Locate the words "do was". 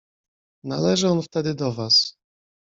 1.55-2.17